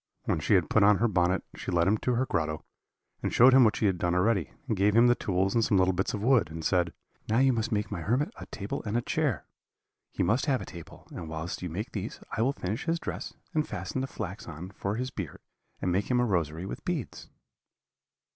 When 0.23 0.39
she 0.39 0.55
had 0.55 0.67
put 0.67 0.81
on 0.81 0.97
her 0.97 1.07
bonnet 1.07 1.43
she 1.55 1.69
led 1.71 1.87
him 1.87 1.99
to 1.99 2.15
her 2.15 2.25
grotto, 2.25 2.65
and 3.21 3.31
showed 3.31 3.53
him 3.53 3.63
what 3.63 3.75
she 3.75 3.85
had 3.85 3.99
done 3.99 4.15
already, 4.15 4.51
and 4.67 4.75
gave 4.75 4.95
him 4.95 5.05
the 5.05 5.13
tools 5.13 5.53
and 5.53 5.63
some 5.63 5.77
little 5.77 5.93
bits 5.93 6.15
of 6.15 6.23
wood, 6.23 6.49
and 6.49 6.65
said, 6.65 6.91
'Now 7.29 7.37
you 7.37 7.53
must 7.53 7.71
make 7.71 7.91
my 7.91 8.01
hermit 8.01 8.33
a 8.37 8.47
table 8.47 8.81
and 8.83 8.97
a 8.97 9.03
chair 9.03 9.45
he 10.11 10.23
must 10.23 10.47
have 10.47 10.59
a 10.59 10.65
table; 10.65 11.07
and 11.11 11.29
whilst 11.29 11.61
you 11.61 11.69
make 11.69 11.91
these 11.91 12.19
I 12.35 12.41
will 12.41 12.51
finish 12.51 12.85
his 12.85 12.97
dress, 12.99 13.35
and 13.53 13.67
fasten 13.69 14.01
the 14.01 14.07
flax 14.07 14.47
on 14.47 14.71
for 14.71 14.95
his 14.95 15.11
beard, 15.11 15.37
and 15.83 15.91
make 15.91 16.09
him 16.09 16.19
a 16.19 16.25
rosary 16.25 16.65
with 16.65 16.83
beads.' 16.83 17.29